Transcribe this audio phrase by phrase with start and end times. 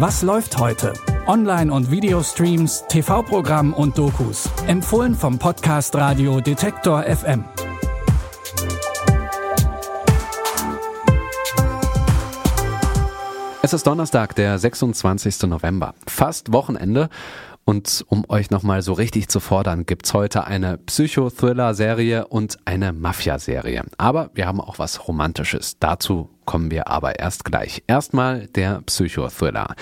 [0.00, 0.92] Was läuft heute?
[1.26, 4.48] Online- und Videostreams, TV-Programm und Dokus.
[4.68, 7.44] Empfohlen vom Podcast Radio Detektor FM.
[13.62, 15.42] Es ist Donnerstag, der 26.
[15.48, 15.96] November.
[16.06, 17.08] Fast Wochenende.
[17.64, 23.82] Und um euch nochmal so richtig zu fordern, gibt's heute eine Psychothriller-Serie und eine Mafia-Serie.
[23.98, 25.76] Aber wir haben auch was Romantisches.
[25.80, 27.82] Dazu kommen wir aber erst gleich.
[27.88, 29.74] Erstmal der Psychothriller.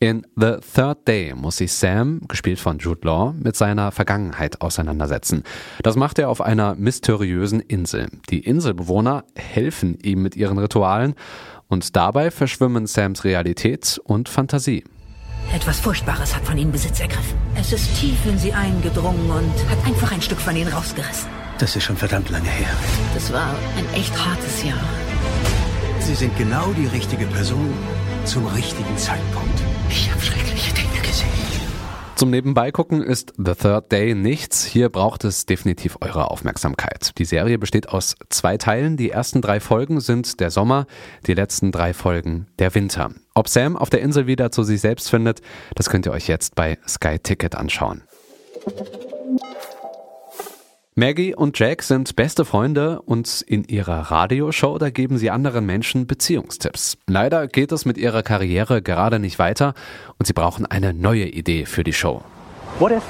[0.00, 5.42] In The Third Day muss sich Sam, gespielt von Jude Law, mit seiner Vergangenheit auseinandersetzen.
[5.82, 8.08] Das macht er auf einer mysteriösen Insel.
[8.30, 11.14] Die Inselbewohner helfen ihm mit ihren Ritualen
[11.68, 14.82] und dabei verschwimmen Sams Realität und Fantasie.
[15.54, 17.36] Etwas Furchtbares hat von ihnen Besitz ergriffen.
[17.54, 21.28] Es ist tief in sie eingedrungen und hat einfach ein Stück von ihnen rausgerissen.
[21.58, 22.74] Das ist schon verdammt lange her.
[23.12, 24.80] Das war ein echt hartes Jahr.
[26.04, 27.72] Sie sind genau die richtige Person
[28.26, 29.58] zum richtigen Zeitpunkt.
[29.88, 31.30] Ich habe schreckliche Dinge gesehen.
[32.14, 34.66] Zum Nebenbeigucken ist The Third Day nichts.
[34.66, 37.12] Hier braucht es definitiv eure Aufmerksamkeit.
[37.16, 38.98] Die Serie besteht aus zwei Teilen.
[38.98, 40.86] Die ersten drei Folgen sind der Sommer,
[41.26, 43.10] die letzten drei Folgen der Winter.
[43.34, 45.40] Ob Sam auf der Insel wieder zu sich selbst findet,
[45.74, 48.02] das könnt ihr euch jetzt bei Sky Ticket anschauen.
[50.96, 56.06] Maggie und Jack sind beste Freunde und in ihrer Radioshow, da geben sie anderen Menschen
[56.06, 56.98] Beziehungstipps.
[57.08, 59.74] Leider geht es mit ihrer Karriere gerade nicht weiter
[60.20, 62.22] und sie brauchen eine neue Idee für die Show.
[62.78, 63.02] What if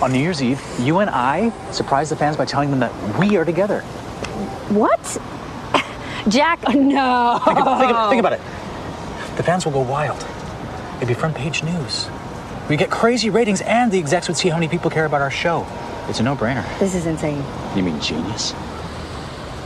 [0.00, 3.36] on New Year's Eve you and I surprise the fans by telling them that we
[3.38, 3.84] are together?
[4.70, 4.98] What?
[6.28, 7.38] Jack, oh, no.
[7.44, 8.40] Think, of- think of- think about it.
[9.36, 10.18] The fans will go wild.
[10.96, 12.08] It'd be front page news.
[12.68, 15.30] We get crazy ratings, and the execs would see how many people care about our
[15.30, 15.64] show.
[16.10, 16.66] It's a no-brainer.
[16.80, 17.40] This is insane.
[17.76, 18.52] You mean genius?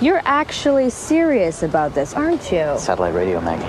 [0.02, 2.74] You're actually serious about this, aren't you?
[2.76, 3.64] Satellite radio, Maggie.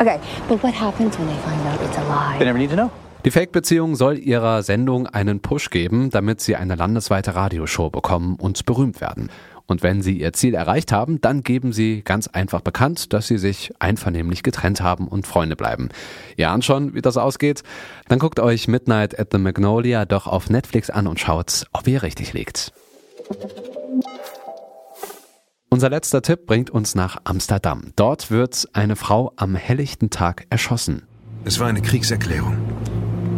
[0.00, 2.38] Okay, but what happens when they find out it's a lie?
[2.38, 2.92] They never need to know.
[3.24, 8.64] Die Fake-Beziehung soll ihrer Sendung einen Push geben, damit sie eine landesweite Radioshow bekommen und
[8.64, 9.28] berühmt werden.
[9.66, 13.36] Und wenn sie ihr Ziel erreicht haben, dann geben sie ganz einfach bekannt, dass sie
[13.36, 15.90] sich einvernehmlich getrennt haben und Freunde bleiben.
[16.36, 17.62] Ihr ahnt schon, wie das ausgeht?
[18.08, 22.02] Dann guckt euch Midnight at the Magnolia doch auf Netflix an und schaut, ob ihr
[22.02, 22.72] richtig liegt.
[25.68, 27.92] Unser letzter Tipp bringt uns nach Amsterdam.
[27.94, 31.02] Dort wird eine Frau am helllichten Tag erschossen.
[31.44, 32.56] Es war eine Kriegserklärung.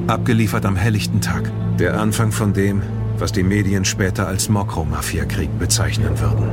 [0.06, 1.50] Abgeliefert am helllichten Tag.
[1.78, 2.83] Der Anfang von dem,
[3.19, 6.49] was die Medien später als Mokro-Mafia-Krieg bezeichnen würden.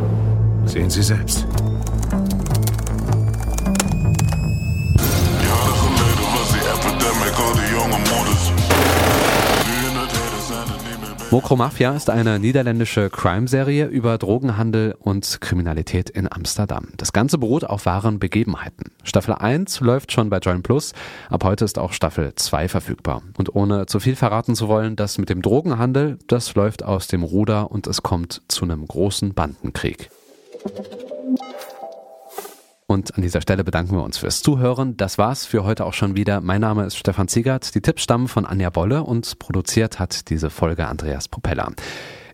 [0.66, 1.47] Sehen Sie selbst.
[11.29, 16.88] Mokro Mafia ist eine niederländische Crime-Serie über Drogenhandel und Kriminalität in Amsterdam.
[16.95, 18.93] Das Ganze beruht auf wahren Begebenheiten.
[19.03, 20.93] Staffel 1 läuft schon bei Join Plus,
[21.29, 23.23] ab heute ist auch Staffel 2 verfügbar.
[23.37, 27.23] Und ohne zu viel verraten zu wollen, das mit dem Drogenhandel, das läuft aus dem
[27.23, 30.09] Ruder und es kommt zu einem großen Bandenkrieg.
[32.89, 34.95] Und an dieser Stelle bedanken wir uns fürs Zuhören.
[34.95, 36.39] Das war's für heute auch schon wieder.
[36.39, 37.75] Mein Name ist Stefan Ziegert.
[37.75, 41.73] Die Tipps stammen von Anja Bolle und produziert hat diese Folge Andreas Propeller.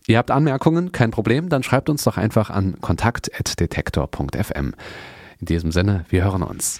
[0.05, 0.91] Ihr habt Anmerkungen?
[0.91, 1.49] Kein Problem.
[1.49, 4.75] Dann schreibt uns doch einfach an kontakt.detektor.fm.
[5.39, 6.79] In diesem Sinne, wir hören uns.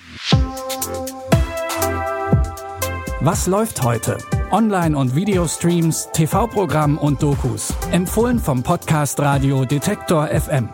[3.21, 4.19] Was läuft heute?
[4.51, 7.73] Online- und Videostreams, TV-Programm und Dokus.
[7.91, 10.69] Empfohlen vom Podcast Radio Detektor FM.